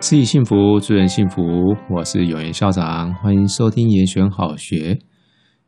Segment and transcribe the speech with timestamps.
[0.00, 1.42] 自己幸福，助人幸福。
[1.90, 4.98] 我是有缘校长，欢迎收听严选好学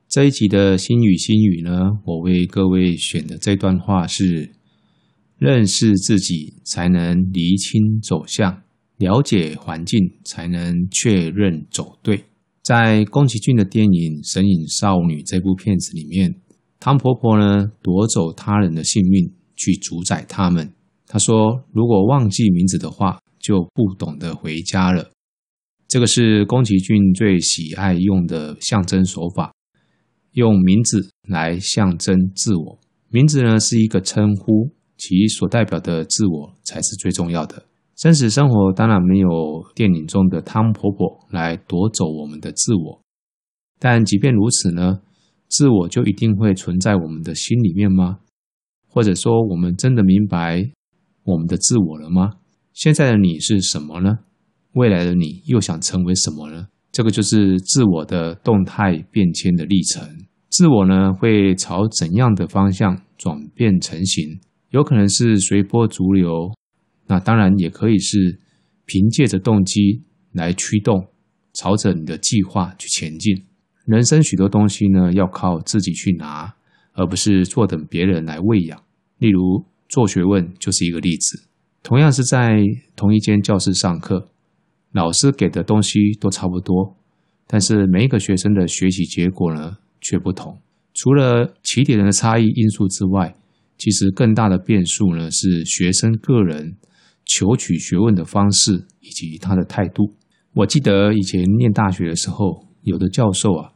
[0.08, 1.82] 这一集的心语心语呢。
[2.06, 4.50] 我为各位选的这段话是：
[5.36, 8.62] 认识自己，才能厘清走向；
[8.96, 12.24] 了解环境，才能确认走对。
[12.62, 16.34] 在宫崎骏的电影《神隐少女》这部片子里面，
[16.80, 20.72] 汤婆婆呢夺走他人的性命，去主宰他们。
[21.06, 25.10] 她说：“如果忘记名字的话。”就不懂得回家了。
[25.88, 29.52] 这个是宫崎骏最喜爱用的象征手法，
[30.32, 32.80] 用名字来象征自我。
[33.10, 37.66] 名字呢是一个称呼，其所代表的自我才是最重要的。
[37.94, 39.28] 真实生活当然没有
[39.74, 43.02] 电影中的汤婆婆来夺走我们的自我，
[43.78, 45.02] 但即便如此呢，
[45.48, 48.20] 自我就一定会存在我们的心里面吗？
[48.88, 50.70] 或者说，我们真的明白
[51.24, 52.30] 我们的自我了吗？
[52.72, 54.20] 现在的你是什么呢？
[54.72, 56.68] 未来的你又想成为什么呢？
[56.90, 60.02] 这个就是自我的动态变迁的历程。
[60.48, 64.40] 自我呢，会朝怎样的方向转变成型？
[64.70, 66.50] 有可能是随波逐流，
[67.06, 68.38] 那当然也可以是
[68.86, 71.08] 凭借着动机来驱动，
[71.52, 73.44] 朝着你的计划去前进。
[73.84, 76.54] 人生许多东西呢，要靠自己去拿，
[76.94, 78.82] 而不是坐等别人来喂养。
[79.18, 81.48] 例如做学问就是一个例子。
[81.82, 82.60] 同样是在
[82.94, 84.28] 同一间教室上课，
[84.92, 86.96] 老师给的东西都差不多，
[87.46, 90.60] 但是每一个学生的学习结果呢却不同。
[90.94, 93.34] 除了起点的差异因素之外，
[93.78, 96.76] 其实更大的变数呢是学生个人
[97.24, 100.14] 求取学问的方式以及他的态度。
[100.54, 103.72] 我记得以前念大学的时候，有的教授啊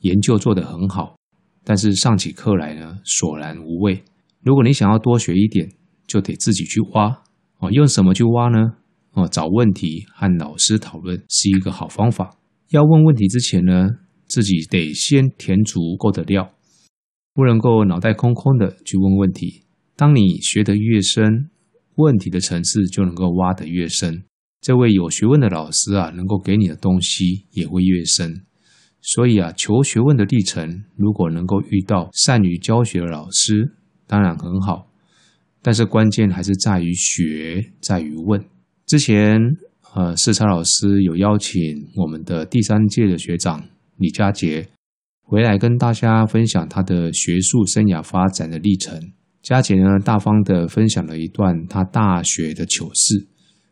[0.00, 1.16] 研究做得很好，
[1.62, 4.02] 但是上起课来呢索然无味。
[4.42, 5.68] 如果你想要多学一点，
[6.06, 7.22] 就得自己去挖。
[7.60, 8.72] 哦，用什么去挖呢？
[9.12, 12.38] 哦，找问题和老师讨论是一个好方法。
[12.70, 13.88] 要问问题之前呢，
[14.26, 16.52] 自己得先填足够的料，
[17.34, 19.64] 不能够脑袋空空的去问问题。
[19.96, 21.50] 当你学得越深，
[21.96, 24.24] 问题的层次就能够挖得越深。
[24.60, 28.46] 这位有学问的老师啊，能够给你的东西也会越深。
[29.02, 33.74] 所以啊，求学问的历程，如果能够遇到善于教学的老师，
[34.06, 34.89] 当然很好。
[35.62, 38.42] 但是关键还是在于学，在于问。
[38.86, 39.38] 之前，
[39.94, 41.60] 呃，世超老师有邀请
[41.96, 43.62] 我们的第三届的学长
[43.98, 44.66] 李佳杰
[45.22, 49.12] 回来跟大家分享他的学术生涯发展的历程。
[49.42, 53.26] 佳杰呢，大方的分享了一段他大学的糗事。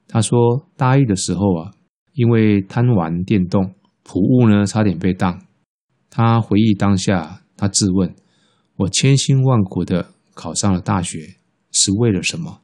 [0.07, 0.39] 他说，
[0.77, 1.71] 大一的时候啊，
[2.15, 5.41] 因为贪玩电动，普物呢差点被当。
[6.11, 8.15] 他回忆当下，他自问：
[8.77, 11.38] 我千辛万苦的考上了大学。
[11.81, 12.63] 是为了什么？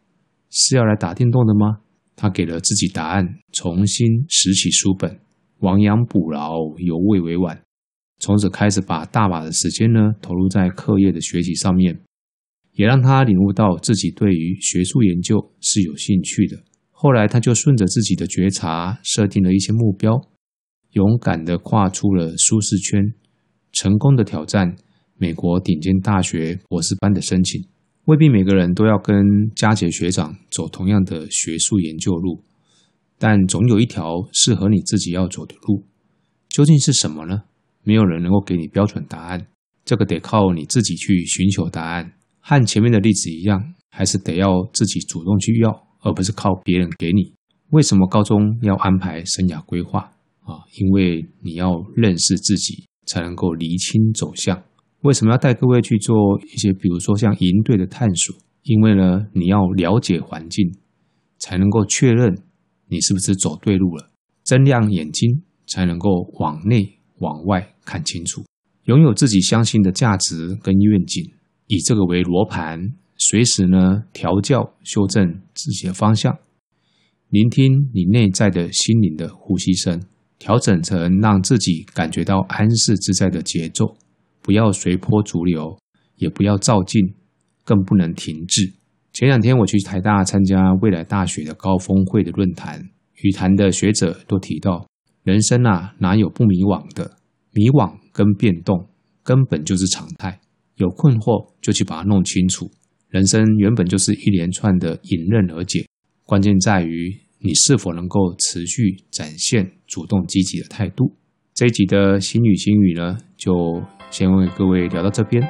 [0.51, 1.79] 是要来打电动的吗？
[2.17, 5.21] 他给了自己答案，重新拾起书本，
[5.61, 7.63] 亡羊补牢，犹未为晚。
[8.19, 12.01] 从此开始，把大把的时间呢投入在课业的学习上面，
[12.73, 16.57] 也让他领悟到自己对于学术研究是有兴趣的。
[16.91, 20.21] 后来，他就顺着自己的觉察，设定了一些目标，
[20.93, 23.13] 勇敢地跨出了舒适圈，
[23.73, 24.77] 成功地挑战
[25.19, 27.61] 美国顶尖大学博士班的申请。
[28.07, 29.17] 未必每个人都要跟
[29.57, 32.43] 佳杰学长走同样的学术研究路，
[33.19, 35.85] 但总有一条适合你自己要走的路。
[36.51, 37.45] 究竟是什么呢？
[37.83, 39.47] 没有人能够给你标准答案，
[39.87, 42.13] 这个得靠你自己去寻求答案。
[42.41, 45.71] 和前面的例子一样，还是得要自己主动去要，
[46.03, 47.33] 而不是靠别人给你。
[47.71, 50.01] 为什么高中要安排生涯规划
[50.43, 50.61] 啊？
[50.79, 54.63] 因为你要认识自己，才能够厘清走向。
[55.05, 58.35] 为什么要带各位去做一些，比如说像营队的探索？
[58.63, 60.67] 因为呢，你要了解环境，
[61.39, 62.35] 才能够确认
[62.89, 64.11] 你是不是走对路了。
[64.45, 68.43] 睁亮眼睛，才能够往内往外看清楚。
[68.85, 71.23] 拥有自己相信的价值跟愿景，
[71.67, 76.35] 以这个为罗盘，随时呢调教修正自己的方向。
[77.29, 80.03] 聆听你内在的心灵的呼吸声，
[80.39, 83.99] 调整成让自己感觉到安适自在的节奏。
[84.45, 85.79] 不要随波逐流，
[86.17, 87.01] 也不要照进，
[87.65, 88.75] 更不能停滞。
[89.15, 92.91] 前两天我去台大参加未来大学的高峰会的论坛，
[93.23, 94.87] 与谈的学者都提到，
[95.23, 97.17] 人生啊，哪有不迷惘的？
[97.53, 98.87] 迷惘跟变动
[99.23, 100.39] 根本就是常态。
[100.77, 102.71] 有困惑就去把它弄清楚。
[103.09, 105.87] 人生原本就是一连串的迎刃而解，
[106.25, 111.17] 关键在于你是否能够持续展现主动积极的态度。
[111.55, 113.83] 这一集的心语心语呢，就。
[114.11, 115.43] 先为各位聊到这边，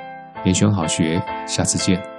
[0.47, 2.14] 严选好学，下次见。